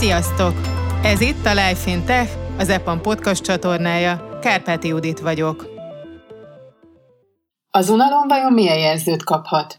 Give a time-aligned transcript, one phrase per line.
[0.00, 0.54] Sziasztok!
[1.02, 4.38] Ez itt a Life in Tech, az EPAM podcast csatornája.
[4.40, 5.66] Kárpáti Judit vagyok.
[7.70, 9.78] Az unalom vajon milyen jelzőt kaphat?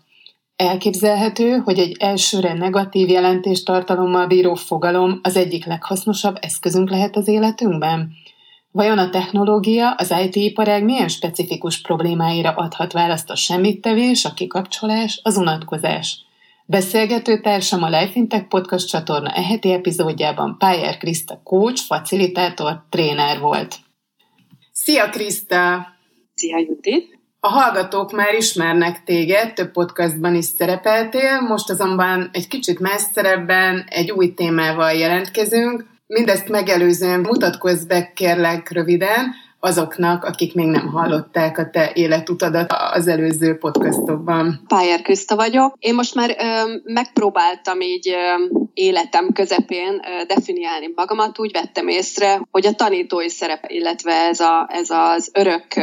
[0.56, 8.12] Elképzelhető, hogy egy elsőre negatív jelentéstartalommal bíró fogalom az egyik leghasznosabb eszközünk lehet az életünkben?
[8.72, 15.38] Vajon a technológia az IT-iparág milyen specifikus problémáira adhat választ a semmittevés, a kikapcsolás, az
[15.38, 16.26] unatkozás?
[16.72, 23.40] Beszélgető társam a Life in Tech podcast csatorna eheti epizódjában Pályár Kriszta coach, facilitátor, tréner
[23.40, 23.76] volt.
[24.72, 25.88] Szia Kriszta!
[26.34, 27.20] Szia Judit!
[27.40, 33.86] A hallgatók már ismernek téged, több podcastban is szerepeltél, most azonban egy kicsit más szerepben
[33.88, 35.86] egy új témával jelentkezünk.
[36.08, 39.34] Mindezt megelőzően mutatkozz be kérlek röviden,
[39.64, 44.64] azoknak, akik még nem hallották a te életutadat az előző podcastokban.
[44.68, 45.76] Pályár Kriszta vagyok.
[45.80, 48.44] Én most már ö, megpróbáltam így ö,
[48.74, 51.40] életem közepén ö, definiálni magamat.
[51.40, 55.82] Úgy vettem észre, hogy a tanítói szerep, illetve ez, a, ez az örök ö,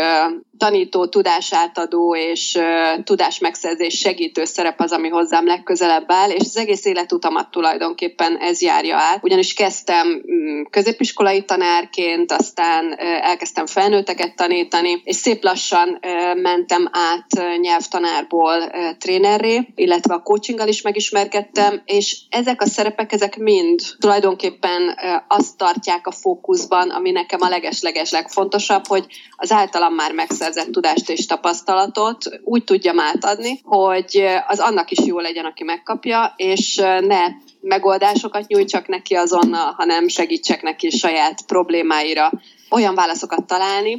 [0.58, 6.56] tanító, tudásátadó és uh, tudás megszerzés segítő szerep az, ami hozzám legközelebb áll, és az
[6.56, 9.18] egész életutamat tulajdonképpen ez járja át.
[9.22, 16.00] Ugyanis kezdtem um, középiskolai tanárként, aztán elkezdtem felnőtteket tanítani, és szép lassan
[16.34, 23.80] mentem át nyelvtanárból trénerré, illetve a coachinggal is megismerkedtem, és ezek a szerepek, ezek mind
[23.98, 24.98] tulajdonképpen
[25.28, 30.72] azt tartják a fókuszban, ami nekem a legesleges legfontosabb, hogy az általam már megszerzett megszerzett
[30.72, 36.74] tudást és tapasztalatot úgy tudjam átadni, hogy az annak is jó legyen, aki megkapja, és
[37.00, 37.26] ne
[37.60, 42.30] megoldásokat nyújtsak neki azonnal, hanem segítsek neki saját problémáira.
[42.70, 43.98] Olyan válaszokat találni,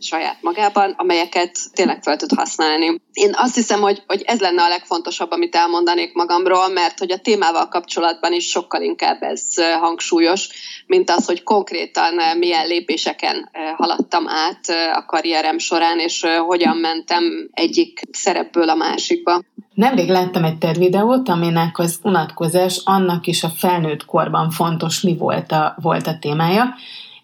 [0.00, 3.00] saját magában, amelyeket tényleg fel tud használni.
[3.12, 7.18] Én azt hiszem, hogy, hogy ez lenne a legfontosabb, amit elmondanék magamról, mert hogy a
[7.18, 9.42] témával kapcsolatban is sokkal inkább ez
[9.80, 10.48] hangsúlyos,
[10.86, 18.00] mint az, hogy konkrétan milyen lépéseken haladtam át a karrierem során, és hogyan mentem egyik
[18.10, 19.42] szerepből a másikba.
[19.74, 25.16] Nemrég láttam egy TED videót, aminek az unatkozás annak is a felnőtt korban fontos mi
[25.16, 26.74] volt a, volt a témája,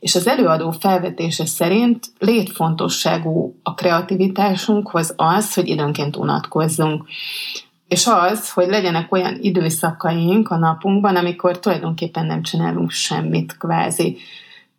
[0.04, 7.04] és az előadó felvetése szerint létfontosságú a kreativitásunkhoz az, hogy időnként unatkozzunk.
[7.88, 14.16] És az, hogy legyenek olyan időszakaink a napunkban, amikor tulajdonképpen nem csinálunk semmit kvázi.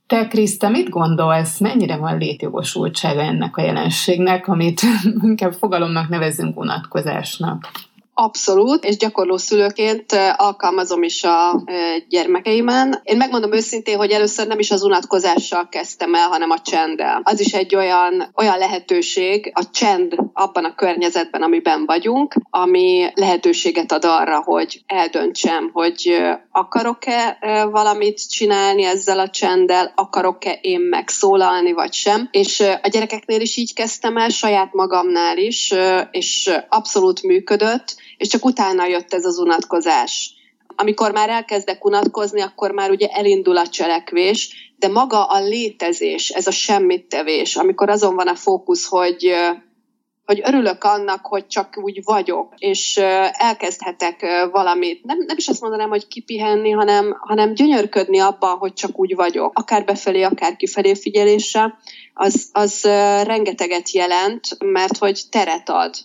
[0.07, 4.81] Te, Kriszta, mit gondolsz, mennyire van létjogosultsága ennek a jelenségnek, amit
[5.21, 7.71] inkább fogalomnak nevezünk unatkozásnak?
[8.17, 11.63] Abszolút, és gyakorló szülőként alkalmazom is a
[12.09, 12.99] gyermekeimen.
[13.03, 17.21] Én megmondom őszintén, hogy először nem is az unatkozással kezdtem el, hanem a csenddel.
[17.23, 23.91] Az is egy olyan, olyan lehetőség, a csend abban a környezetben, amiben vagyunk, ami lehetőséget
[23.91, 26.21] ad arra, hogy eldöntsem, hogy
[26.51, 27.37] akarok-e
[27.71, 32.27] valamit csinálni ezzel a csenddel, akarok-e én megszólalni, vagy sem.
[32.31, 35.73] És a gyerekeknél is így kezdtem el, saját magamnál is,
[36.11, 40.33] és abszolút működött és csak utána jött ez az unatkozás.
[40.75, 46.47] Amikor már elkezdek unatkozni, akkor már ugye elindul a cselekvés, de maga a létezés, ez
[46.47, 49.33] a semmittevés, amikor azon van a fókusz, hogy
[50.25, 52.97] hogy örülök annak, hogy csak úgy vagyok, és
[53.31, 58.99] elkezdhetek valamit, nem, nem is azt mondanám, hogy kipihenni, hanem, hanem gyönyörködni abban, hogy csak
[58.99, 61.77] úgy vagyok, akár befelé, akár kifelé figyeléssel,
[62.17, 62.83] az, az
[63.23, 65.95] rengeteget jelent, mert hogy teret ad.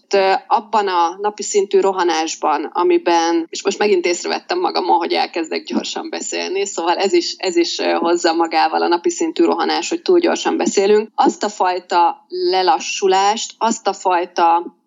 [0.46, 6.66] Abban a napi szintű rohanásban, amiben, és most megint észrevettem magamon, hogy elkezdek gyorsan beszélni,
[6.66, 11.08] szóval ez is, ez is hozza magával a napi szintű rohanás, hogy túl gyorsan beszélünk.
[11.14, 14.78] Azt a fajta lelassulást, azt a fajta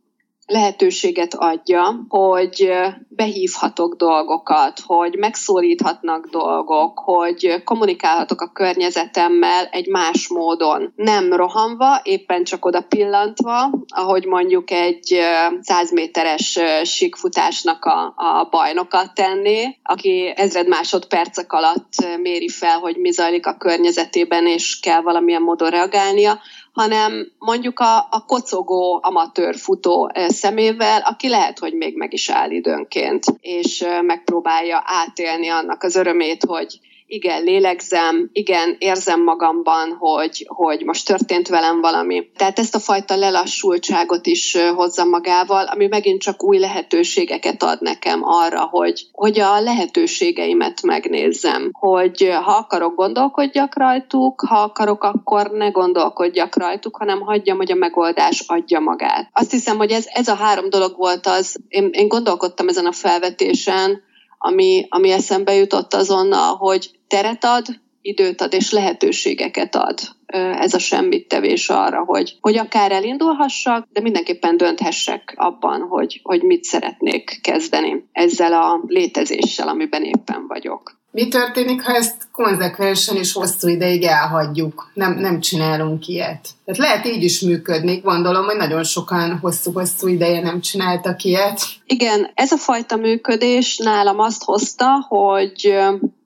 [0.45, 2.71] lehetőséget adja, hogy
[3.07, 10.93] behívhatok dolgokat, hogy megszólíthatnak dolgok, hogy kommunikálhatok a környezetemmel egy más módon.
[10.95, 15.19] Nem rohanva, éppen csak oda pillantva, ahogy mondjuk egy
[15.61, 23.11] 100 méteres síkfutásnak a, a bajnokat tenné, aki ezred másodpercek alatt méri fel, hogy mi
[23.11, 26.39] zajlik a környezetében, és kell valamilyen módon reagálnia,
[26.73, 32.51] hanem mondjuk a, a kocogó amatőr futó szemével, aki lehet, hogy még meg is áll
[32.51, 36.79] időnként, és megpróbálja átélni annak az örömét, hogy
[37.13, 42.29] igen, lélegzem, igen, érzem magamban, hogy, hogy most történt velem valami.
[42.37, 48.19] Tehát ezt a fajta lelassultságot is hozza magával, ami megint csak új lehetőségeket ad nekem
[48.23, 55.69] arra, hogy, hogy a lehetőségeimet megnézzem, hogy ha akarok, gondolkodjak rajtuk, ha akarok, akkor ne
[55.69, 59.29] gondolkodjak rajtuk, hanem hagyjam, hogy a megoldás adja magát.
[59.33, 62.91] Azt hiszem, hogy ez, ez a három dolog volt az, én, én gondolkodtam ezen a
[62.91, 64.01] felvetésen,
[64.45, 67.65] ami, ami eszembe jutott azonnal, hogy teret ad,
[68.01, 69.99] időt ad és lehetőségeket ad
[70.35, 76.41] ez a semmit tevés arra, hogy, hogy akár elindulhassak, de mindenképpen dönthessek abban, hogy, hogy
[76.41, 81.01] mit szeretnék kezdeni ezzel a létezéssel, amiben éppen vagyok.
[81.15, 84.91] Mi történik, ha ezt konzekvensen és hosszú ideig elhagyjuk?
[84.93, 86.47] Nem, nem csinálunk ilyet.
[86.65, 87.97] Tehát lehet így is működni.
[87.97, 91.61] Gondolom, hogy nagyon sokan hosszú-hosszú ideje nem csináltak ilyet.
[91.85, 95.75] Igen, ez a fajta működés nálam azt hozta, hogy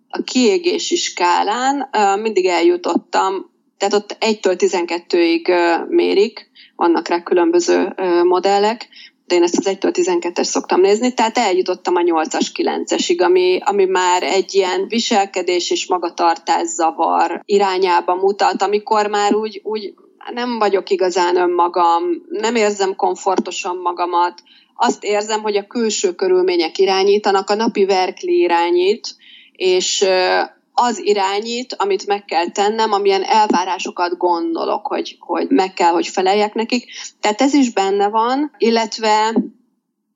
[0.09, 1.89] a kiégési skálán
[2.21, 5.49] mindig eljutottam, tehát ott 1-től 12-ig
[5.87, 8.87] mérik, vannak rá különböző modellek,
[9.27, 13.85] de én ezt az 1-től 12-es szoktam nézni, tehát eljutottam a 8-as, 9-esig, ami, ami
[13.85, 19.93] már egy ilyen viselkedés és magatartás zavar irányába mutat, amikor már úgy, úgy
[20.33, 24.41] nem vagyok igazán önmagam, nem érzem komfortosan magamat,
[24.75, 29.15] azt érzem, hogy a külső körülmények irányítanak, a napi verkli irányít,
[29.51, 30.05] és
[30.79, 36.53] az irányít, amit meg kell tennem, amilyen elvárásokat gondolok, hogy, hogy meg kell, hogy feleljek
[36.53, 36.91] nekik.
[37.19, 39.35] Tehát ez is benne van, illetve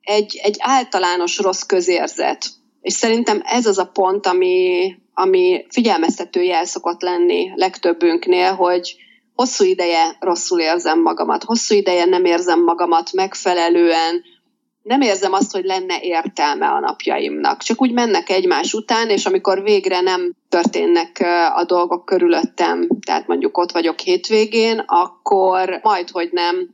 [0.01, 2.45] egy, egy általános rossz közérzet.
[2.81, 8.95] És szerintem ez az a pont, ami, ami figyelmeztető jel szokott lenni legtöbbünknél, hogy
[9.35, 14.23] hosszú ideje rosszul érzem magamat, hosszú ideje nem érzem magamat megfelelően,
[14.81, 17.61] nem érzem azt, hogy lenne értelme a napjaimnak.
[17.61, 21.25] Csak úgy mennek egymás után, és amikor végre nem történnek
[21.55, 26.69] a dolgok körülöttem, tehát mondjuk ott vagyok hétvégén, akkor majd, hogy nem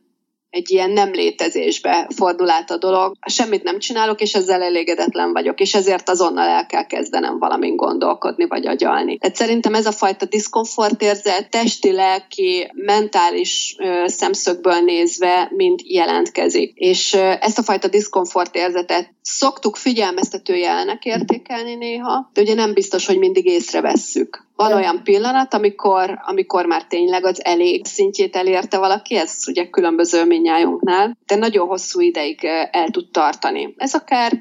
[0.50, 3.16] egy ilyen nem létezésbe fordul át a dolog.
[3.26, 8.48] Semmit nem csinálok, és ezzel elégedetlen vagyok, és ezért azonnal el kell kezdenem valamin gondolkodni,
[8.48, 9.18] vagy agyalni.
[9.18, 16.72] Tehát szerintem ez a fajta diszkomfortérzet testi, lelki, mentális ö, szemszögből nézve mind jelentkezik.
[16.76, 23.06] És ö, ezt a fajta diszkomfortérzetet szoktuk figyelmeztető jelnek értékelni néha, de ugye nem biztos,
[23.06, 24.47] hogy mindig észrevesszük.
[24.58, 30.26] Van olyan pillanat, amikor, amikor már tényleg az elég szintjét elérte valaki, ez ugye különböző
[30.26, 33.74] minnyájunknál, de nagyon hosszú ideig el tud tartani.
[33.78, 34.32] Ez akár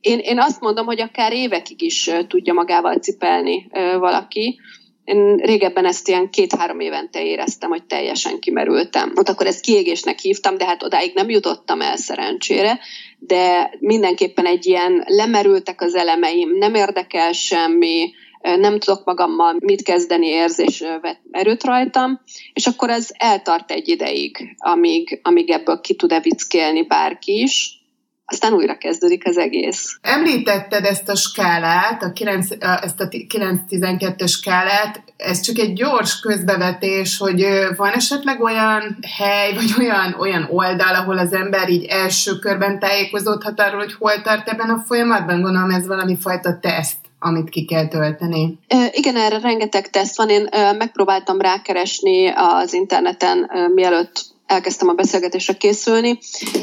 [0.00, 3.68] én, én azt mondom, hogy akár évekig is tudja magával cipelni
[3.98, 4.60] valaki,
[5.04, 9.12] én régebben ezt ilyen két-három évente éreztem, hogy teljesen kimerültem.
[9.14, 12.78] Ott akkor ezt kiégésnek hívtam, de hát odáig nem jutottam el szerencsére,
[13.18, 18.10] de mindenképpen egy ilyen lemerültek az elemeim, nem érdekel semmi,
[18.54, 22.20] nem tudok magammal mit kezdeni érzés vett erőt rajtam,
[22.52, 27.80] és akkor ez eltart egy ideig, amíg, amíg ebből ki tud-e vickélni bárki is,
[28.28, 29.98] aztán újra kezdődik az egész.
[30.02, 37.18] Említetted ezt a skálát, a 9, ezt a 9-12-es skálát, ez csak egy gyors közbevetés,
[37.18, 37.46] hogy
[37.76, 43.60] van esetleg olyan hely, vagy olyan, olyan oldal, ahol az ember így első körben tájékozódhat
[43.60, 45.40] arról, hogy hol tart ebben a folyamatban?
[45.40, 48.58] Gondolom ez valami fajta teszt amit ki kell tölteni?
[48.90, 50.28] Igen, erre rengeteg teszt van.
[50.28, 50.48] Én
[50.78, 56.18] megpróbáltam rákeresni az interneten, mielőtt elkezdtem a beszélgetésre készülni,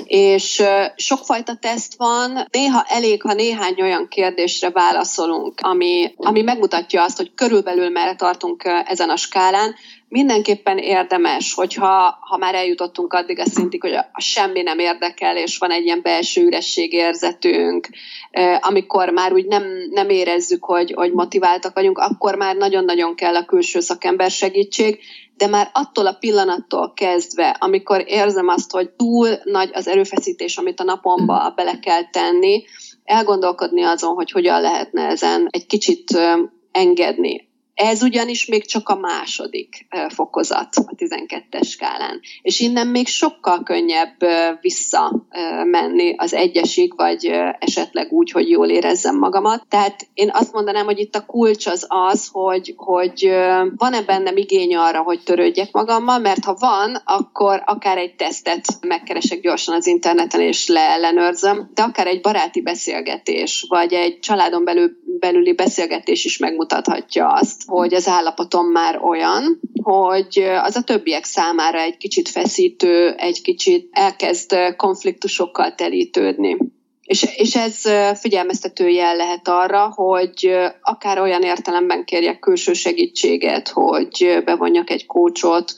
[0.06, 0.64] és
[0.96, 2.48] sokfajta teszt van.
[2.52, 8.64] Néha elég, ha néhány olyan kérdésre válaszolunk, ami, ami megmutatja azt, hogy körülbelül merre tartunk
[8.86, 9.76] ezen a skálán,
[10.14, 15.38] mindenképpen érdemes, hogyha ha már eljutottunk addig a szintig, hogy a, a semmi nem érdekel,
[15.38, 17.88] és van egy ilyen belső ürességérzetünk,
[18.60, 23.46] amikor már úgy nem, nem érezzük, hogy, hogy motiváltak vagyunk, akkor már nagyon-nagyon kell a
[23.46, 25.00] külső szakember segítség,
[25.38, 30.80] de már attól a pillanattól kezdve, amikor érzem azt, hogy túl nagy az erőfeszítés, amit
[30.80, 32.64] a napomba bele kell tenni,
[33.04, 36.18] elgondolkodni azon, hogy hogyan lehetne ezen egy kicsit
[36.72, 37.52] engedni.
[37.74, 42.20] Ez ugyanis még csak a második fokozat a 12-es skálán.
[42.42, 44.18] És innen még sokkal könnyebb
[44.62, 47.26] visszamenni az egyesig, vagy
[47.60, 49.66] esetleg úgy, hogy jól érezzem magamat.
[49.70, 53.30] Tehát én azt mondanám, hogy itt a kulcs az az, hogy, hogy
[53.78, 59.40] van-e bennem igény arra, hogy törődjek magammal, mert ha van, akkor akár egy tesztet megkeresek
[59.40, 65.54] gyorsan az interneten és leellenőrzöm, de akár egy baráti beszélgetés, vagy egy családon belül, belüli
[65.54, 71.98] beszélgetés is megmutathatja azt, hogy az állapotom már olyan, hogy az a többiek számára egy
[71.98, 76.58] kicsit feszítő, egy kicsit elkezd konfliktusokkal telítődni.
[77.04, 77.82] És, és ez
[78.20, 85.76] figyelmeztető jel lehet arra, hogy akár olyan értelemben kérjek külső segítséget, hogy bevonjak egy kócsot,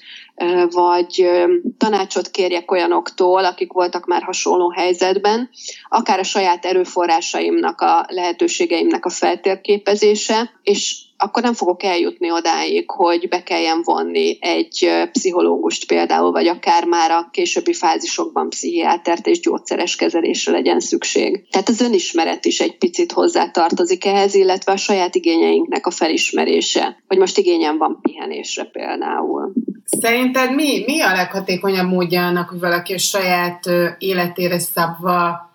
[0.70, 1.30] vagy
[1.78, 5.50] tanácsot kérjek olyanoktól, akik voltak már hasonló helyzetben,
[5.90, 13.28] akár a saját erőforrásaimnak, a lehetőségeimnek a feltérképezése, és akkor nem fogok eljutni odáig, hogy
[13.28, 19.96] be kelljen vonni egy pszichológust például, vagy akár már a későbbi fázisokban pszichiátert és gyógyszeres
[19.96, 21.48] kezelésre legyen szükség.
[21.50, 27.04] Tehát az önismeret is egy picit hozzá tartozik ehhez, illetve a saját igényeinknek a felismerése,
[27.08, 29.54] hogy most igényem van pihenésre például.
[29.86, 33.66] Szerinted mi, mi a leghatékonyabb módja annak, hogy valaki a saját
[33.98, 35.50] életére szabva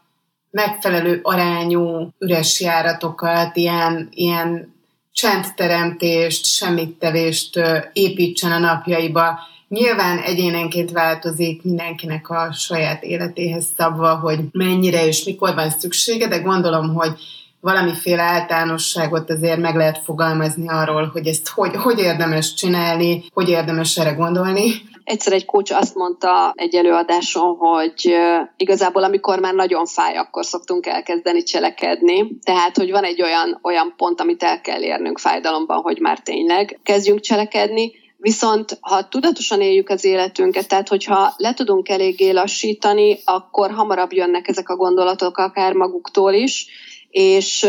[0.51, 4.75] megfelelő arányú üres járatokat, ilyen, ilyen
[5.13, 7.61] csendteremtést, semmittevést
[7.93, 9.39] építsen a napjaiba.
[9.69, 16.39] Nyilván egyénenként változik mindenkinek a saját életéhez szabva, hogy mennyire és mikor van szüksége, de
[16.39, 17.13] gondolom, hogy
[17.61, 23.97] valamiféle általánosságot azért meg lehet fogalmazni arról, hogy ezt hogy, hogy érdemes csinálni, hogy érdemes
[23.97, 24.73] erre gondolni.
[25.05, 28.17] Egyszer egy kócs azt mondta egy előadáson, hogy
[28.57, 32.39] igazából amikor már nagyon fáj, akkor szoktunk elkezdeni cselekedni.
[32.43, 36.81] Tehát, hogy van egy olyan, olyan pont, amit el kell érnünk fájdalomban, hogy már tényleg
[36.83, 37.93] kezdjünk cselekedni.
[38.17, 44.49] Viszont ha tudatosan éljük az életünket, tehát hogyha le tudunk eléggé lassítani, akkor hamarabb jönnek
[44.49, 46.67] ezek a gondolatok akár maguktól is,
[47.11, 47.67] és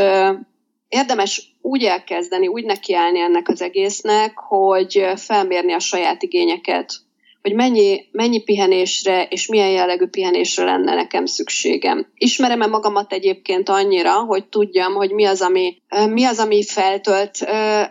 [0.88, 6.94] érdemes úgy elkezdeni, úgy nekiállni ennek az egésznek, hogy felmérni a saját igényeket,
[7.42, 12.08] hogy mennyi, mennyi pihenésre és milyen jellegű pihenésre lenne nekem szükségem.
[12.14, 15.78] Ismerem-e magamat egyébként annyira, hogy tudjam, hogy mi az, ami,
[16.10, 17.42] mi az, ami feltölt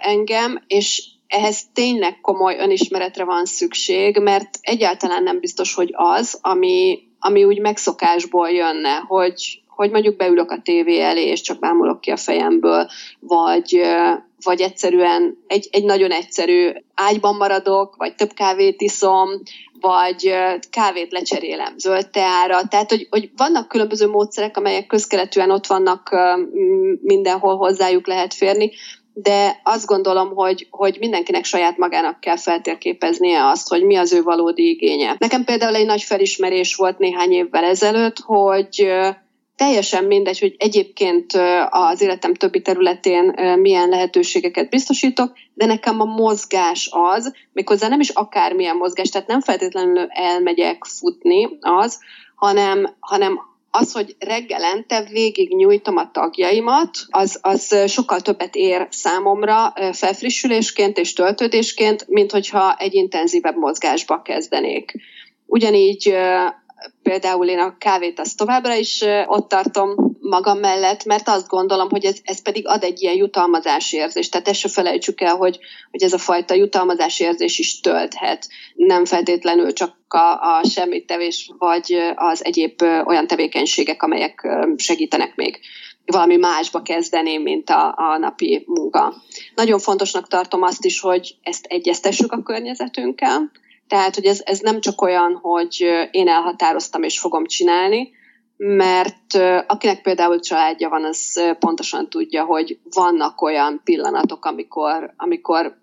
[0.00, 6.99] engem, és ehhez tényleg komoly önismeretre van szükség, mert egyáltalán nem biztos, hogy az, ami,
[7.19, 12.10] ami úgy megszokásból jönne, hogy, hogy mondjuk beülök a tévé elé, és csak bámulok ki
[12.10, 12.88] a fejemből,
[13.20, 13.80] vagy,
[14.42, 19.28] vagy egyszerűen egy, egy nagyon egyszerű ágyban maradok, vagy több kávét iszom,
[19.80, 20.34] vagy
[20.70, 22.68] kávét lecserélem zöld teára.
[22.68, 26.16] Tehát, hogy, hogy vannak különböző módszerek, amelyek közkeletűen ott vannak,
[27.02, 28.70] mindenhol hozzájuk lehet férni,
[29.12, 34.22] de azt gondolom, hogy, hogy mindenkinek saját magának kell feltérképeznie azt, hogy mi az ő
[34.22, 35.16] valódi igénye.
[35.18, 38.90] Nekem például egy nagy felismerés volt néhány évvel ezelőtt, hogy
[39.60, 41.32] teljesen mindegy, hogy egyébként
[41.70, 48.08] az életem többi területén milyen lehetőségeket biztosítok, de nekem a mozgás az, méghozzá nem is
[48.08, 51.98] akármilyen mozgás, tehát nem feltétlenül elmegyek futni az,
[52.34, 53.40] hanem, hanem
[53.70, 61.12] az, hogy reggelente végig nyújtom a tagjaimat, az, az sokkal többet ér számomra felfrissülésként és
[61.12, 64.92] töltődésként, mint hogyha egy intenzívebb mozgásba kezdenék.
[65.46, 66.14] Ugyanígy
[67.02, 72.04] például én a kávét azt továbbra is ott tartom magam mellett, mert azt gondolom, hogy
[72.04, 74.30] ez, ez pedig ad egy ilyen jutalmazási érzést.
[74.30, 75.58] Tehát ezt se felejtsük el, hogy,
[75.90, 78.49] hogy ez a fajta jutalmazási érzés is tölthet.
[78.75, 85.60] Nem feltétlenül csak a, a semmittevés, vagy az egyéb olyan tevékenységek, amelyek segítenek még
[86.04, 89.14] valami másba kezdeni, mint a, a napi munka.
[89.54, 93.50] Nagyon fontosnak tartom azt is, hogy ezt egyeztessük a környezetünkkel,
[93.90, 98.11] tehát, hogy ez, ez nem csak olyan, hogy én elhatároztam és fogom csinálni,
[98.56, 99.35] mert
[99.66, 105.76] akinek például családja van, az pontosan tudja, hogy vannak olyan pillanatok, amikor, amikor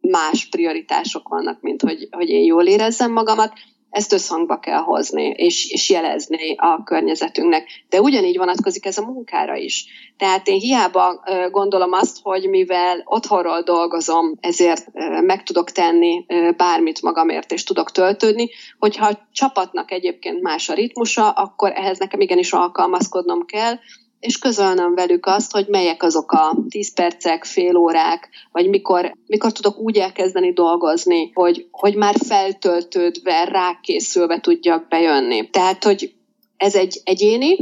[0.00, 3.52] más prioritások vannak, mint hogy, hogy én jól érezzem magamat,
[3.92, 7.68] ezt összhangba kell hozni, és, és jelezni a környezetünknek.
[7.88, 9.84] De ugyanígy vonatkozik ez a munkára is.
[10.16, 14.86] Tehát én hiába gondolom azt, hogy mivel otthonról dolgozom, ezért
[15.20, 21.30] meg tudok tenni bármit magamért, és tudok töltődni, hogyha a csapatnak egyébként más a ritmusa,
[21.30, 23.74] akkor ehhez nekem igenis alkalmazkodnom kell,
[24.22, 29.52] és közölnöm velük azt, hogy melyek azok a 10 percek, fél órák, vagy mikor, mikor
[29.52, 35.50] tudok úgy elkezdeni dolgozni, hogy, hogy már feltöltődve, rákészülve tudjak bejönni.
[35.50, 36.12] Tehát, hogy
[36.56, 37.56] ez egy egyéni,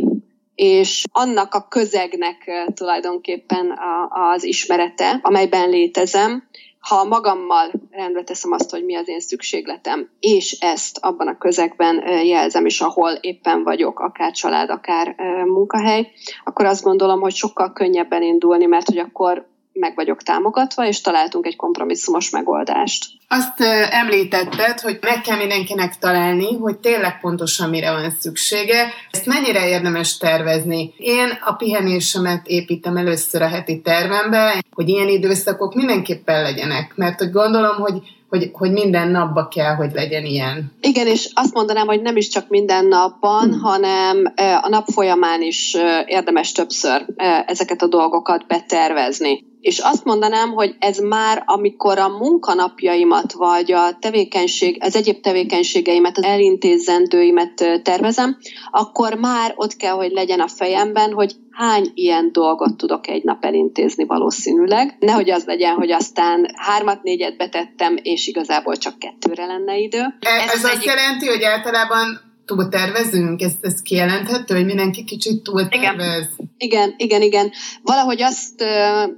[0.54, 6.48] és annak a közegnek tulajdonképpen az ismerete, amelyben létezem,
[6.80, 12.24] ha magammal rendbe teszem azt, hogy mi az én szükségletem, és ezt abban a közegben
[12.24, 16.10] jelzem is, ahol éppen vagyok, akár család, akár munkahely,
[16.44, 21.46] akkor azt gondolom, hogy sokkal könnyebben indulni, mert hogy akkor meg vagyok támogatva, és találtunk
[21.46, 23.19] egy kompromisszumos megoldást.
[23.32, 23.60] Azt
[23.90, 28.92] említetted, hogy meg kell mindenkinek találni, hogy tényleg pontosan mire van szüksége.
[29.10, 30.94] Ezt mennyire érdemes tervezni?
[30.96, 37.30] Én a pihenésemet építem először a heti tervembe, hogy ilyen időszakok mindenképpen legyenek, mert hogy
[37.30, 40.72] gondolom, hogy hogy, hogy minden napban kell, hogy legyen ilyen.
[40.80, 43.60] Igen, és azt mondanám, hogy nem is csak minden napban, hmm.
[43.60, 44.32] hanem
[44.62, 47.06] a nap folyamán is érdemes többször
[47.46, 49.44] ezeket a dolgokat betervezni.
[49.60, 55.20] És azt mondanám, hogy ez már, amikor a munkanapjaimat napjaimat, vagy a tevékenység, az egyéb
[55.20, 58.38] tevékenységeimet, az elintézendőimet tervezem,
[58.70, 63.44] akkor már ott kell, hogy legyen a fejemben, hogy hány ilyen dolgot tudok egy nap
[63.44, 64.96] elintézni valószínűleg.
[64.98, 70.02] Nehogy az legyen, hogy aztán hármat, négyet betettem, és igazából csak kettőre lenne idő.
[70.20, 70.84] Ez, ez azt egyik...
[70.84, 73.42] jelenti, hogy általában túl tervezünk?
[73.42, 76.26] Ez, ez kijelenthető, hogy mindenki kicsit túl tervez?
[76.36, 77.22] Igen, igen, igen.
[77.22, 77.50] igen.
[77.82, 78.60] Valahogy azt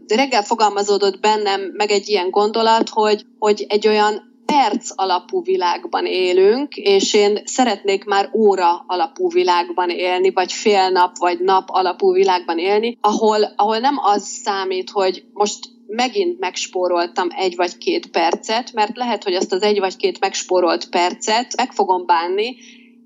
[0.06, 6.76] reggel fogalmazódott bennem meg egy ilyen gondolat, hogy, hogy egy olyan perc alapú világban élünk,
[6.76, 12.58] és én szeretnék már óra alapú világban élni, vagy fél nap, vagy nap alapú világban
[12.58, 18.96] élni, ahol, ahol nem az számít, hogy most megint megspóroltam egy vagy két percet, mert
[18.96, 22.56] lehet, hogy azt az egy vagy két megspórolt percet meg fogom bánni,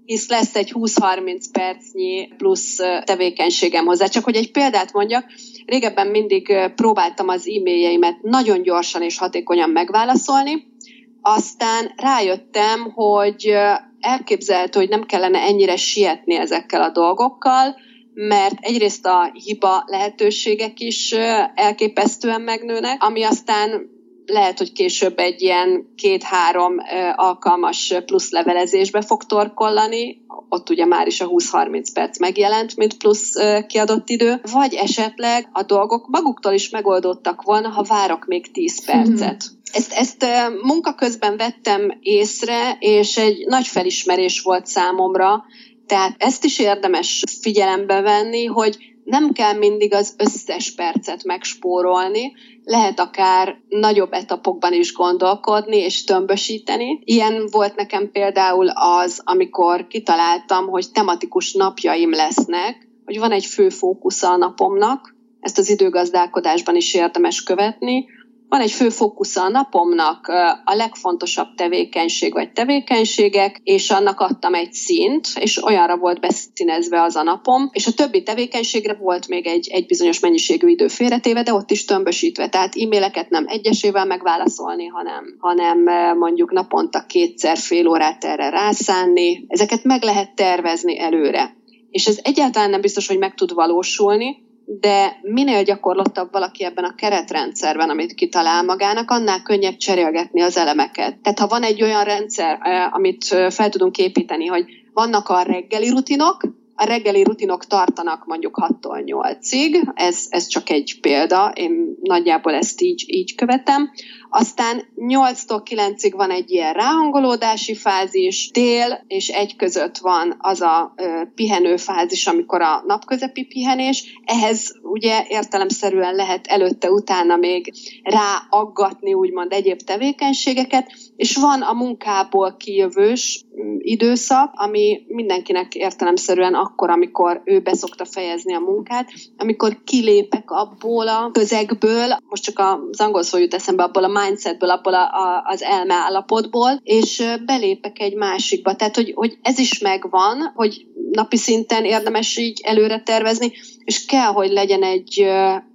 [0.06, 4.06] hisz lesz egy 20-30 percnyi plusz tevékenységem hozzá.
[4.06, 5.24] Csak hogy egy példát mondjak,
[5.66, 10.74] régebben mindig próbáltam az e-mailjeimet nagyon gyorsan és hatékonyan megválaszolni,
[11.20, 13.52] aztán rájöttem, hogy
[14.00, 17.76] elképzelhető, hogy nem kellene ennyire sietni ezekkel a dolgokkal,
[18.14, 21.12] mert egyrészt a hiba lehetőségek is
[21.54, 23.95] elképesztően megnőnek, ami aztán
[24.26, 26.76] lehet, hogy később egy ilyen két-három
[27.16, 33.32] alkalmas plusz levelezésbe fog torkollani, ott ugye már is a 20-30 perc megjelent, mint plusz
[33.66, 39.20] kiadott idő, vagy esetleg a dolgok maguktól is megoldottak volna, ha várok még 10 percet.
[39.20, 39.54] Mm-hmm.
[39.72, 40.26] Ezt, ezt
[40.62, 45.44] munka közben vettem észre, és egy nagy felismerés volt számomra,
[45.86, 52.32] tehát ezt is érdemes figyelembe venni, hogy nem kell mindig az összes percet megspórolni,
[52.66, 57.00] lehet akár nagyobb etapokban is gondolkodni és tömbösíteni.
[57.04, 63.68] Ilyen volt nekem például az, amikor kitaláltam, hogy tematikus napjaim lesznek, hogy van egy fő
[63.68, 68.06] fókusza a napomnak, ezt az időgazdálkodásban is érdemes követni,
[68.48, 70.26] van egy fő fókusza a napomnak,
[70.64, 77.16] a legfontosabb tevékenység vagy tevékenységek, és annak adtam egy szint, és olyanra volt beszínezve az
[77.16, 81.52] a napom, és a többi tevékenységre volt még egy, egy bizonyos mennyiségű idő félretéve, de
[81.52, 82.48] ott is tömbösítve.
[82.48, 85.82] Tehát e-maileket nem egyesével megválaszolni, hanem, hanem
[86.18, 89.44] mondjuk naponta kétszer fél órát erre rászánni.
[89.48, 91.56] Ezeket meg lehet tervezni előre.
[91.90, 96.94] És ez egyáltalán nem biztos, hogy meg tud valósulni, de minél gyakorlottabb valaki ebben a
[96.94, 101.18] keretrendszerben, amit kitalál magának, annál könnyebb cserélgetni az elemeket.
[101.18, 102.58] Tehát ha van egy olyan rendszer,
[102.90, 106.36] amit fel tudunk építeni, hogy vannak a reggeli rutinok,
[106.74, 112.80] a reggeli rutinok tartanak mondjuk 6-tól 8-ig, ez, ez csak egy példa, én nagyjából ezt
[112.80, 113.90] így, így követem.
[114.38, 120.92] Aztán 8-tól 9-ig van egy ilyen ráhangolódási fázis, tél és egy között van az a
[120.96, 124.18] ö, pihenő fázis, amikor a napközepi pihenés.
[124.24, 127.72] Ehhez ugye értelemszerűen lehet előtte-utána még
[128.02, 136.90] ráaggatni úgymond egyéb tevékenységeket, és van a munkából kijövős mm, időszak, ami mindenkinek értelemszerűen akkor,
[136.90, 143.22] amikor ő beszokta fejezni a munkát, amikor kilépek abból a közegből, most csak az angol
[143.22, 148.14] szó jut eszembe, abból a mindsetből, abból a, a, az elme állapotból, és belépek egy
[148.14, 148.76] másikba.
[148.76, 153.52] Tehát, hogy, hogy ez is megvan, hogy napi szinten érdemes így előre tervezni,
[153.84, 155.28] és kell, hogy legyen egy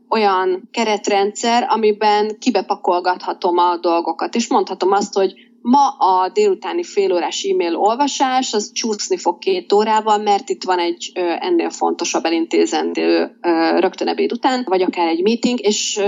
[0.10, 7.76] olyan keretrendszer, amiben kibepakolgathatom a dolgokat, és mondhatom azt, hogy ma a délutáni félórás e-mail
[7.76, 13.38] olvasás, az csúszni fog két órával, mert itt van egy ennél fontosabb elintézendő
[13.80, 16.00] rögtön ebéd után, vagy akár egy meeting, és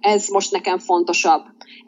[0.00, 1.42] ez most nekem fontosabb.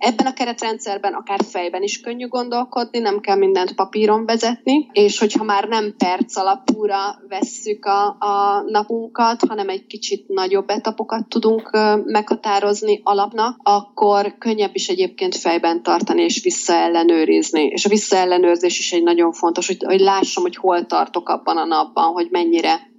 [0.05, 5.45] Ebben a keretrendszerben akár fejben is könnyű gondolkodni, nem kell mindent papíron vezetni, és hogyha
[5.45, 6.97] már nem perc alapúra
[7.29, 11.71] vesszük a, a napunkat, hanem egy kicsit nagyobb etapokat tudunk
[12.05, 17.12] meghatározni alapnak, akkor könnyebb is egyébként fejben tartani és visszaellenőrizni.
[17.53, 21.65] És a visszaellenőrzés is egy nagyon fontos, hogy, hogy lássam, hogy hol tartok abban a
[21.65, 22.91] napban, hogy mennyire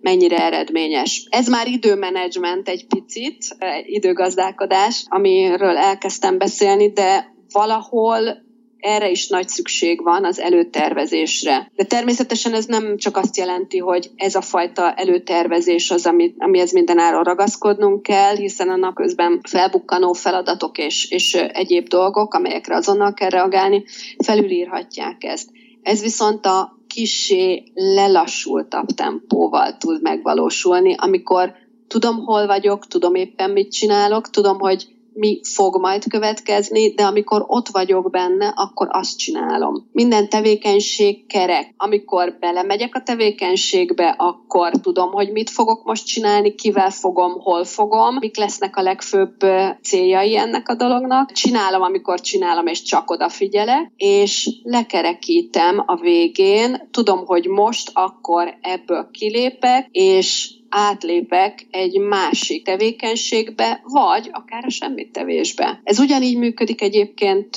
[0.00, 1.26] mennyire eredményes.
[1.30, 8.42] Ez már időmenedzsment egy picit, időgazdálkodás, amiről elkezdtem beszélni, de valahol
[8.82, 11.70] erre is nagy szükség van az előtervezésre.
[11.76, 16.72] De természetesen ez nem csak azt jelenti, hogy ez a fajta előtervezés az, ami, amihez
[16.72, 23.30] mindenáron ragaszkodnunk kell, hiszen a napközben felbukkanó feladatok és, és egyéb dolgok, amelyekre azonnal kell
[23.30, 23.84] reagálni,
[24.24, 25.50] felülírhatják ezt.
[25.82, 31.52] Ez viszont a kisé lelassultabb tempóval tud megvalósulni, amikor
[31.88, 37.44] tudom, hol vagyok, tudom éppen mit csinálok, tudom, hogy mi fog majd következni, de amikor
[37.46, 39.88] ott vagyok benne, akkor azt csinálom.
[39.92, 41.74] Minden tevékenység kerek.
[41.76, 48.16] Amikor belemegyek a tevékenységbe, akkor tudom, hogy mit fogok most csinálni, kivel fogom, hol fogom,
[48.20, 49.36] mik lesznek a legfőbb
[49.82, 51.32] céljai ennek a dolognak.
[51.32, 56.88] Csinálom, amikor csinálom, és csak odafigyelek, és lekerekítem a végén.
[56.90, 65.12] Tudom, hogy most akkor ebből kilépek, és átlépek egy másik tevékenységbe, vagy akár a semmit
[65.12, 65.80] tevésbe.
[65.84, 67.56] Ez ugyanígy működik egyébként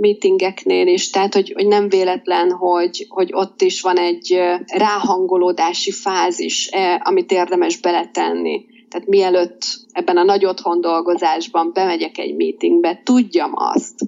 [0.00, 6.70] meetingeknél is, tehát hogy, hogy nem véletlen, hogy, hogy ott is van egy ráhangolódási fázis,
[6.98, 8.64] amit érdemes beletenni.
[8.88, 9.62] Tehát mielőtt
[9.92, 14.00] ebben a nagy otthon dolgozásban bemegyek egy meetingbe, tudjam azt,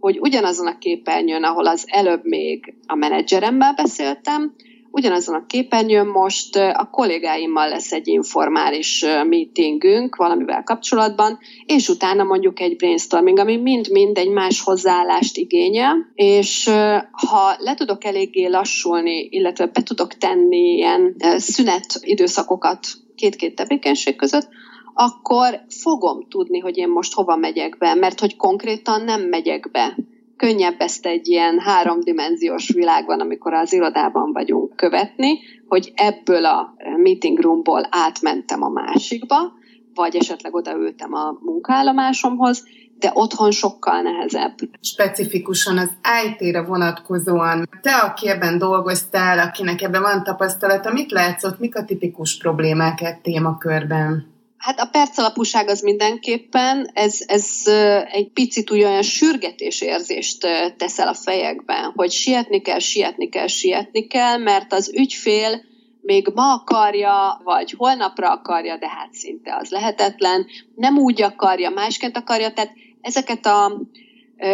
[0.00, 4.54] hogy ugyanazon a képernyőn, ahol az előbb még a menedzseremmel beszéltem,
[4.96, 12.60] ugyanazon a képernyőn most a kollégáimmal lesz egy informális meetingünk valamivel kapcsolatban, és utána mondjuk
[12.60, 16.70] egy brainstorming, ami mind-mind egy más hozzáállást igényel, és
[17.10, 24.48] ha le tudok eléggé lassulni, illetve be tudok tenni ilyen szünet időszakokat két-két tevékenység között,
[24.94, 29.96] akkor fogom tudni, hogy én most hova megyek be, mert hogy konkrétan nem megyek be
[30.36, 37.40] könnyebb ezt egy ilyen háromdimenziós világban, amikor az irodában vagyunk követni, hogy ebből a meeting
[37.40, 39.52] roomból átmentem a másikba,
[39.94, 42.64] vagy esetleg odaültem a munkaállomásomhoz,
[42.98, 44.54] de otthon sokkal nehezebb.
[44.80, 45.90] Specifikusan az
[46.26, 52.38] IT-re vonatkozóan, te, aki ebben dolgoztál, akinek ebben van tapasztalata, mit látszott, mik a tipikus
[52.38, 54.35] problémák egy témakörben?
[54.66, 57.62] Hát a percalapúság az mindenképpen, ez, ez
[58.10, 64.36] egy picit olyan sürgetés érzést teszel a fejekben, hogy sietni kell, sietni kell, sietni kell,
[64.36, 65.64] mert az ügyfél
[66.00, 72.16] még ma akarja, vagy holnapra akarja, de hát szinte az lehetetlen, nem úgy akarja, másként
[72.16, 73.80] akarja, tehát ezeket a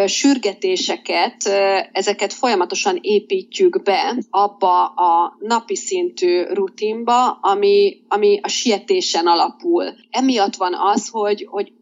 [0.07, 1.37] sürgetéseket,
[1.93, 9.95] ezeket folyamatosan építjük be abba a napi szintű rutinba, ami, ami a sietésen alapul.
[10.11, 11.73] Emiatt van az, hogy, hogy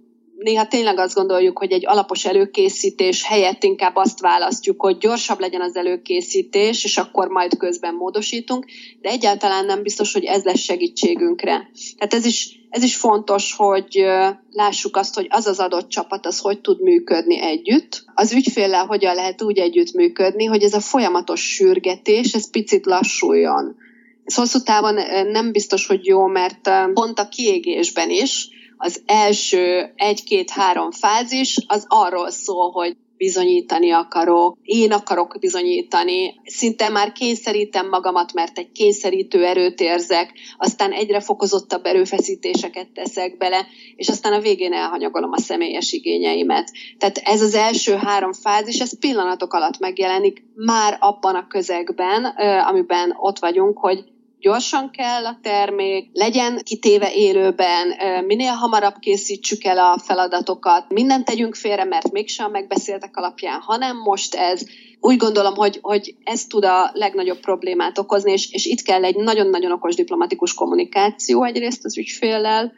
[0.42, 5.60] néha tényleg azt gondoljuk, hogy egy alapos előkészítés helyett inkább azt választjuk, hogy gyorsabb legyen
[5.60, 8.66] az előkészítés, és akkor majd közben módosítunk,
[9.00, 11.70] de egyáltalán nem biztos, hogy ez lesz segítségünkre.
[11.96, 14.04] Tehát ez is, ez is fontos, hogy
[14.50, 18.04] lássuk azt, hogy az az adott csapat az hogy tud működni együtt.
[18.14, 23.76] Az ügyféllel hogyan lehet úgy együtt működni, hogy ez a folyamatos sürgetés, ez picit lassuljon.
[24.24, 24.94] Ez hosszú távon
[25.30, 28.48] nem biztos, hogy jó, mert pont a kiégésben is,
[28.82, 37.12] az első egy-két-három fázis az arról szól, hogy bizonyítani akarok, én akarok bizonyítani, szinte már
[37.12, 43.66] kényszerítem magamat, mert egy kényszerítő erőt érzek, aztán egyre fokozottabb erőfeszítéseket teszek bele,
[43.96, 46.70] és aztán a végén elhanyagolom a személyes igényeimet.
[46.98, 52.24] Tehát ez az első három fázis, ez pillanatok alatt megjelenik már abban a közegben,
[52.68, 54.04] amiben ott vagyunk, hogy
[54.40, 57.94] gyorsan kell a termék, legyen kitéve élőben,
[58.26, 63.96] minél hamarabb készítsük el a feladatokat, mindent tegyünk félre, mert mégsem a megbeszéltek alapján, hanem
[63.96, 64.62] most ez.
[65.00, 69.16] Úgy gondolom, hogy, hogy ez tud a legnagyobb problémát okozni, és, és itt kell egy
[69.16, 72.72] nagyon-nagyon okos diplomatikus kommunikáció egyrészt az ügyféllel,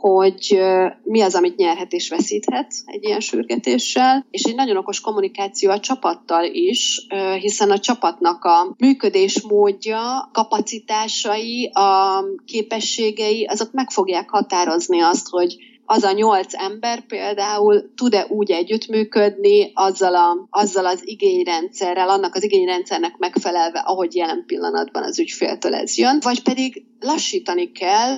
[0.00, 0.60] hogy
[1.02, 5.80] mi az, amit nyerhet és veszíthet egy ilyen sürgetéssel, és egy nagyon okos kommunikáció a
[5.80, 7.06] csapattal is,
[7.40, 15.56] hiszen a csapatnak a működésmódja, kapacitásai, a képességei, azok meg fogják határozni azt, hogy
[15.90, 22.44] az a nyolc ember például tud-e úgy együttműködni azzal, a, azzal az igényrendszerrel, annak az
[22.44, 28.16] igényrendszernek megfelelve, ahogy jelen pillanatban az ügyféltől ez jön, vagy pedig lassítani kell,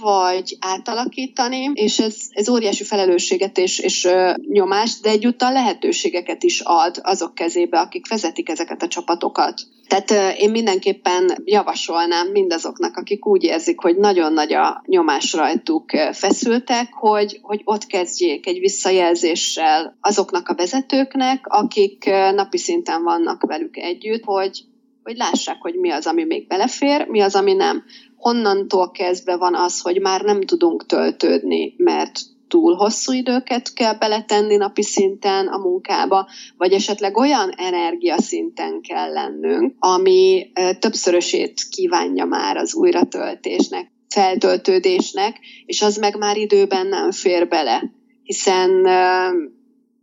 [0.00, 6.60] vagy átalakítani, és ez, ez óriási felelősséget és, és ö, nyomást, de egyúttal lehetőségeket is
[6.60, 9.60] ad azok kezébe, akik vezetik ezeket a csapatokat.
[9.88, 15.90] Tehát ö, én mindenképpen javasolnám mindazoknak, akik úgy érzik, hogy nagyon nagy a nyomás rajtuk
[16.12, 23.76] feszültek, hogy, hogy ott kezdjék egy visszajelzéssel azoknak a vezetőknek, akik napi szinten vannak velük
[23.76, 24.64] együtt, hogy
[25.02, 27.84] hogy lássák, hogy mi az, ami még belefér, mi az, ami nem
[28.20, 34.56] honnantól kezdve van az, hogy már nem tudunk töltődni, mert túl hosszú időket kell beletenni
[34.56, 42.74] napi szinten a munkába, vagy esetleg olyan energiaszinten kell lennünk, ami többszörösét kívánja már az
[42.74, 47.82] újratöltésnek, feltöltődésnek, és az meg már időben nem fér bele,
[48.22, 48.86] hiszen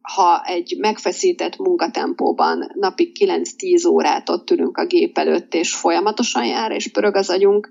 [0.02, 6.72] ha egy megfeszített munkatempóban napi 9-10 órát ott ülünk a gép előtt, és folyamatosan jár,
[6.72, 7.70] és pörög az agyunk,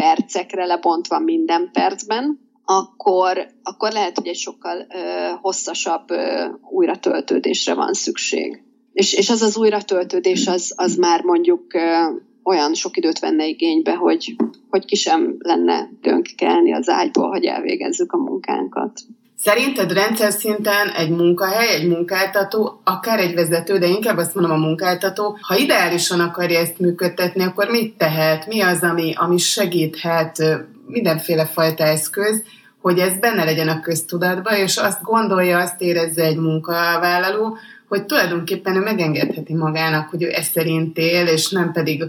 [0.00, 7.92] percekre lebontva minden percben, akkor, akkor lehet, hogy egy sokkal ö, hosszasabb ö, újratöltődésre van
[7.92, 8.62] szükség.
[8.92, 12.10] És, és az az újratöltődés, az, az már mondjuk ö,
[12.42, 14.36] olyan sok időt venne igénybe, hogy,
[14.70, 19.00] hogy ki sem lenne dönk kelni az ágyból, hogy elvégezzük a munkánkat.
[19.38, 24.66] Szerinted rendszer szinten egy munkahely, egy munkáltató, akár egy vezető, de inkább azt mondom a
[24.66, 28.46] munkáltató, ha ideálisan akarja ezt működtetni, akkor mit tehet?
[28.46, 30.42] Mi az, ami, ami segíthet
[30.86, 32.42] mindenféle fajta eszköz,
[32.80, 37.56] hogy ez benne legyen a köztudatban, és azt gondolja, azt érezze egy munkavállaló,
[37.88, 42.04] hogy tulajdonképpen ő megengedheti magának, hogy ő ezt szerint él, és nem pedig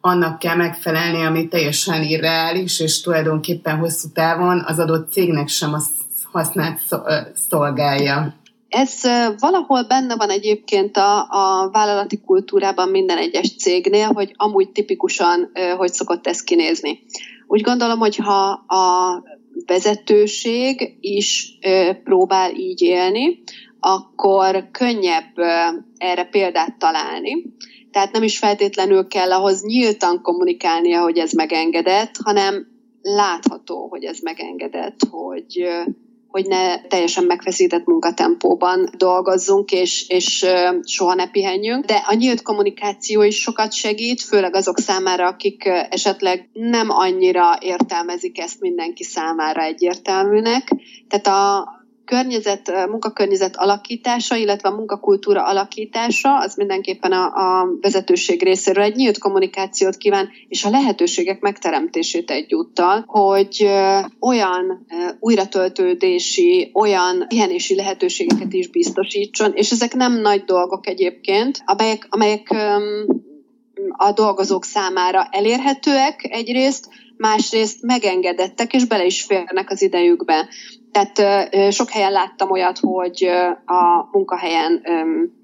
[0.00, 5.80] annak kell megfelelni, ami teljesen irreális, és tulajdonképpen hosszú távon az adott cégnek sem a
[6.32, 6.80] hasznát
[7.34, 8.34] szolgálja.
[8.68, 9.00] Ez
[9.38, 15.92] valahol benne van egyébként a, a vállalati kultúrában minden egyes cégnél, hogy amúgy tipikusan hogy
[15.92, 17.02] szokott ez kinézni.
[17.46, 19.22] Úgy gondolom, hogy ha a
[19.66, 21.58] vezetőség is
[22.04, 23.42] próbál így élni,
[23.80, 25.38] akkor könnyebb
[25.96, 27.44] erre példát találni.
[27.90, 32.66] Tehát nem is feltétlenül kell ahhoz nyíltan kommunikálnia, hogy ez megengedett, hanem
[33.02, 35.68] látható, hogy ez megengedett, hogy,
[36.30, 40.46] hogy ne teljesen megfeszített munkatempóban dolgozzunk, és, és
[40.84, 41.84] soha ne pihenjünk.
[41.84, 48.38] De a nyílt kommunikáció is sokat segít, főleg azok számára, akik esetleg nem annyira értelmezik
[48.40, 50.72] ezt mindenki számára egyértelműnek.
[51.08, 51.68] Tehát a,
[52.10, 59.18] környezet, munkakörnyezet alakítása, illetve a munkakultúra alakítása, az mindenképpen a, a vezetőség részéről egy nyílt
[59.18, 63.68] kommunikációt kíván, és a lehetőségek megteremtését egyúttal, hogy
[64.20, 64.86] olyan
[65.20, 72.54] újratöltődési, olyan pihenési lehetőségeket is biztosítson, és ezek nem nagy dolgok egyébként, amelyek, amelyek
[73.88, 80.48] a dolgozók számára elérhetőek egyrészt, másrészt megengedettek, és bele is férnek az idejükbe.
[80.92, 83.28] Tehát sok helyen láttam olyat, hogy
[83.66, 84.82] a munkahelyen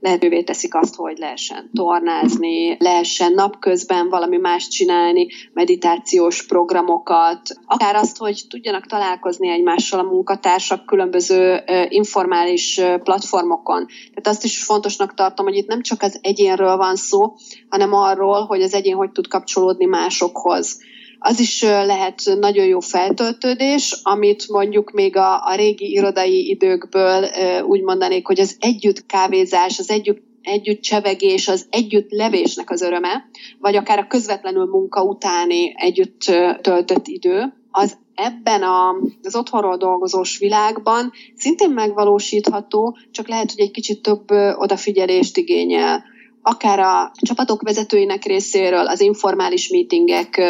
[0.00, 8.16] lehetővé teszik azt, hogy lehessen tornázni, lehessen napközben valami más csinálni, meditációs programokat, akár azt,
[8.16, 13.86] hogy tudjanak találkozni egymással a munkatársak különböző informális platformokon.
[13.86, 17.34] Tehát azt is fontosnak tartom, hogy itt nem csak az egyénről van szó,
[17.68, 20.78] hanem arról, hogy az egyén hogy tud kapcsolódni másokhoz
[21.18, 27.24] az is lehet nagyon jó feltöltődés, amit mondjuk még a, a régi irodai időkből
[27.62, 33.28] úgy mondanék, hogy az együtt kávézás, az együtt együtt csevegés, az együtt levésnek az öröme,
[33.60, 36.20] vagy akár a közvetlenül munka utáni együtt
[36.60, 38.90] töltött idő, az ebben a,
[39.22, 46.04] az otthonról dolgozós világban szintén megvalósítható, csak lehet, hogy egy kicsit több odafigyelést igényel.
[46.42, 50.42] Akár a csapatok vezetőinek részéről az informális meetingek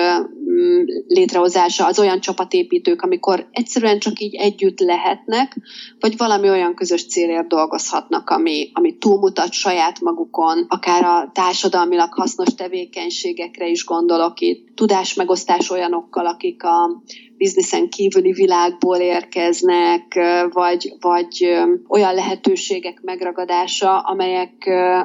[1.07, 5.57] létrehozása, az olyan csapatépítők, amikor egyszerűen csak így együtt lehetnek,
[6.01, 12.55] vagy valami olyan közös célért dolgozhatnak, ami, ami túlmutat saját magukon, akár a társadalmilag hasznos
[12.55, 17.03] tevékenységekre is gondolok itt, tudásmegosztás olyanokkal, akik a
[17.37, 20.19] bizniszen kívüli világból érkeznek,
[20.53, 21.57] vagy, vagy
[21.89, 24.53] olyan lehetőségek megragadása, amelyek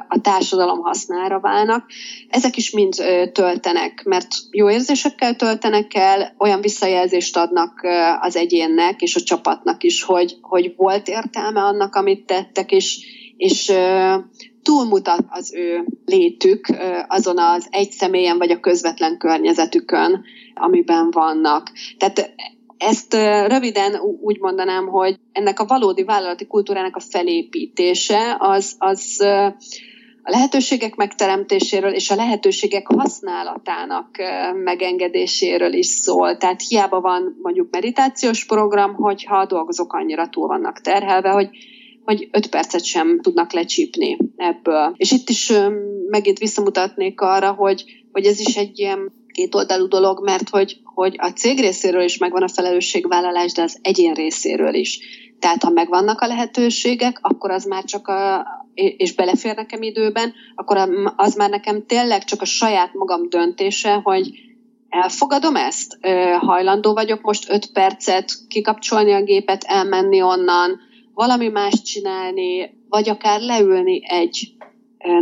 [0.08, 1.86] a társadalom hasznára válnak.
[2.30, 2.94] Ezek is mind
[3.32, 7.88] töltenek, mert jó érzésekkel töltenek el, olyan visszajelzést adnak
[8.20, 13.00] az egyénnek és a csapatnak is, hogy, hogy volt értelme annak, amit tettek, és,
[13.38, 13.72] és
[14.64, 16.68] túlmutat az ő létük
[17.08, 21.72] azon az egy személyen vagy a közvetlen környezetükön, amiben vannak.
[21.98, 22.34] Tehát
[22.78, 23.14] ezt
[23.48, 29.22] röviden úgy mondanám, hogy ennek a valódi vállalati kultúrának a felépítése az, az
[30.24, 34.08] a lehetőségek megteremtéséről és a lehetőségek használatának
[34.64, 36.38] megengedéséről is szól.
[36.38, 41.50] Tehát hiába van mondjuk meditációs program, hogyha a dolgozók annyira túl vannak terhelve, hogy
[42.12, 44.94] hogy öt percet sem tudnak lecsípni ebből.
[44.98, 45.52] És itt is
[46.10, 51.30] megint visszamutatnék arra, hogy, hogy ez is egy ilyen kétoldalú dolog, mert hogy, hogy a
[51.30, 55.00] cég részéről is megvan a felelősségvállalás, de az egyén részéről is.
[55.40, 60.78] Tehát ha megvannak a lehetőségek, akkor az már csak a, és belefér nekem időben, akkor
[61.16, 64.30] az már nekem tényleg csak a saját magam döntése, hogy
[64.90, 65.98] elfogadom ezt,
[66.40, 70.80] hajlandó vagyok most öt percet kikapcsolni a gépet, elmenni onnan,
[71.14, 74.54] valami más csinálni, vagy akár leülni egy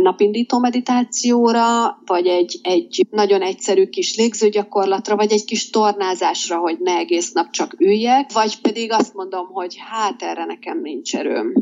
[0.02, 6.96] napindító meditációra, vagy egy, egy nagyon egyszerű kis légzőgyakorlatra, vagy egy kis tornázásra, hogy ne
[6.96, 11.52] egész nap csak üljek, vagy pedig azt mondom, hogy hát erre nekem nincs erőm.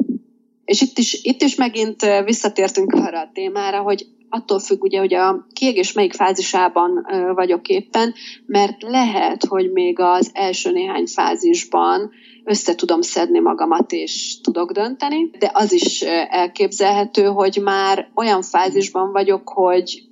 [0.64, 5.14] És itt is, itt is megint visszatértünk arra a témára, hogy attól függ ugye, hogy
[5.14, 8.14] a kiégés melyik fázisában vagyok éppen,
[8.46, 12.10] mert lehet, hogy még az első néhány fázisban
[12.48, 19.12] össze tudom szedni magamat, és tudok dönteni, de az is elképzelhető, hogy már olyan fázisban
[19.12, 20.02] vagyok, hogy,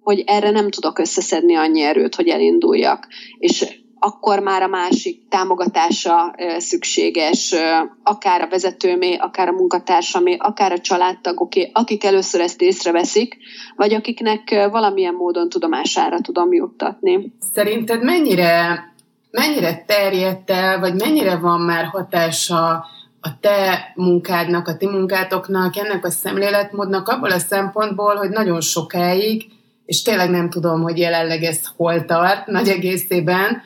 [0.00, 3.06] hogy erre nem tudok összeszedni annyi erőt, hogy elinduljak.
[3.38, 7.54] És akkor már a másik támogatása szükséges,
[8.02, 13.36] akár a vezetőmé, akár a munkatársamé, akár a családtagoké, akik először ezt észreveszik,
[13.76, 17.32] vagy akiknek valamilyen módon tudomására tudom juttatni.
[17.54, 18.84] Szerinted mennyire,
[19.38, 22.86] mennyire terjedt el, vagy mennyire van már hatása
[23.20, 29.46] a te munkádnak, a ti munkátoknak, ennek a szemléletmódnak abból a szempontból, hogy nagyon sokáig,
[29.86, 33.62] és tényleg nem tudom, hogy jelenleg ez hol tart nagy egészében,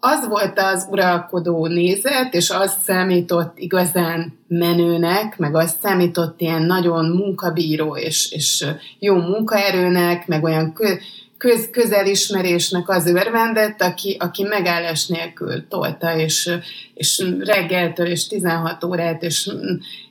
[0.00, 7.04] az volt az uralkodó nézet, és az számított igazán menőnek, meg az számított ilyen nagyon
[7.06, 8.66] munkabíró és, és
[8.98, 10.72] jó munkaerőnek, meg olyan
[11.38, 16.50] köz, közelismerésnek az örvendett, aki, aki megállás nélkül tolta, és,
[16.94, 19.50] és reggeltől és 16 órát, és,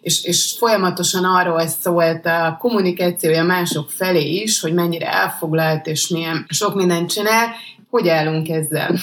[0.01, 6.45] és, és folyamatosan arról szólt a kommunikációja mások felé is, hogy mennyire elfoglalt, és milyen
[6.49, 7.49] sok mindent csinál.
[7.89, 8.95] Hogy állunk ezzel?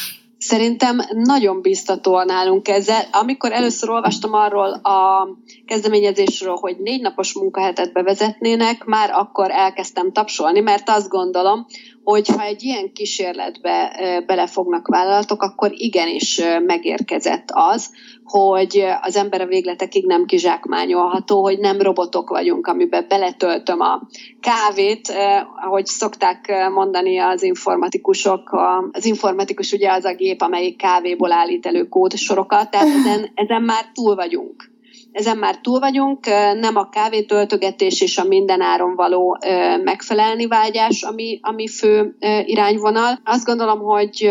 [0.45, 3.03] Szerintem nagyon biztatóan állunk ezzel.
[3.13, 5.29] Amikor először olvastam arról a
[5.67, 11.67] kezdeményezésről, hogy négy napos munkahetet bevezetnének, már akkor elkezdtem tapsolni, mert azt gondolom,
[12.05, 17.91] hogy ha egy ilyen kísérletbe belefognak vállalatok, akkor igenis megérkezett az,
[18.25, 24.03] hogy az ember a végletekig nem kizsákmányolható, hogy nem robotok vagyunk, amiben beletöltöm a
[24.41, 25.12] kávét,
[25.65, 28.51] ahogy szokták mondani az informatikusok.
[28.93, 33.85] Az informatikus ugye az a gép, amelyik kávéból állít elő kódsorokat, tehát ezen, ezen már
[33.95, 34.72] túl vagyunk
[35.12, 36.27] ezen már túl vagyunk,
[36.61, 39.38] nem a kávétöltögetés és a mindenáron való
[39.83, 43.20] megfelelni vágyás, ami, ami fő irányvonal.
[43.25, 44.31] Azt gondolom, hogy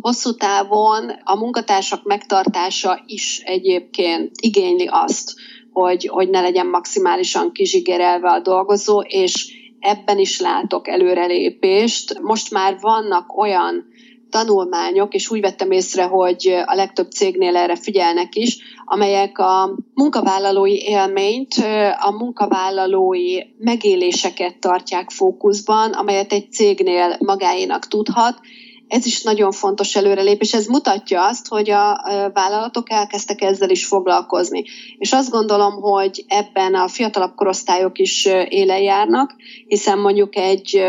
[0.00, 5.34] hosszú távon a munkatársak megtartása is egyébként igényli azt,
[5.72, 12.20] hogy, hogy ne legyen maximálisan kizsigerelve a dolgozó, és ebben is látok előrelépést.
[12.20, 13.86] Most már vannak olyan
[14.30, 20.82] tanulmányok, és úgy vettem észre, hogy a legtöbb cégnél erre figyelnek is, amelyek a munkavállalói
[20.82, 21.54] élményt,
[21.98, 28.40] a munkavállalói megéléseket tartják fókuszban, amelyet egy cégnél magáénak tudhat,
[28.88, 30.54] ez is nagyon fontos előrelépés.
[30.54, 32.00] Ez mutatja azt, hogy a
[32.32, 34.62] vállalatok elkezdtek ezzel is foglalkozni.
[34.98, 39.34] És azt gondolom, hogy ebben a fiatalabb korosztályok is élen járnak,
[39.66, 40.82] hiszen mondjuk egy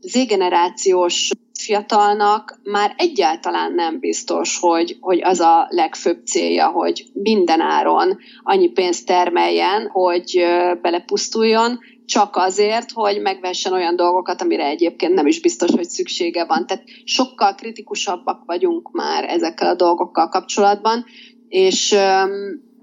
[0.00, 1.30] z-generációs
[1.60, 8.68] fiatalnak már egyáltalán nem biztos, hogy, hogy az a legfőbb célja, hogy minden áron annyi
[8.68, 10.44] pénzt termeljen, hogy
[10.82, 16.66] belepusztuljon, csak azért, hogy megvessen olyan dolgokat, amire egyébként nem is biztos, hogy szüksége van.
[16.66, 21.04] Tehát sokkal kritikusabbak vagyunk már ezekkel a dolgokkal kapcsolatban,
[21.48, 21.96] és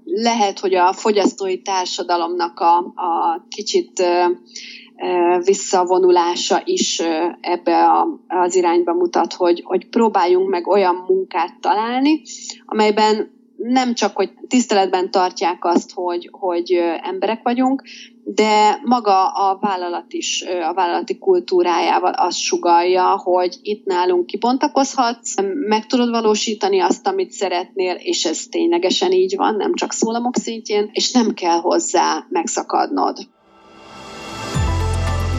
[0.04, 4.02] lehet, hogy a fogyasztói társadalomnak a, a kicsit
[5.44, 7.02] visszavonulása is
[7.40, 12.22] ebbe a, az irányba mutat, hogy, hogy próbáljunk meg olyan munkát találni,
[12.64, 17.82] amelyben nem csak, hogy tiszteletben tartják azt, hogy, hogy emberek vagyunk,
[18.24, 25.34] de maga a vállalat is, a vállalati kultúrájával azt sugalja, hogy itt nálunk kibontakozhatsz,
[25.68, 30.90] meg tudod valósítani azt, amit szeretnél, és ez ténylegesen így van, nem csak szólamok szintjén,
[30.92, 33.18] és nem kell hozzá megszakadnod.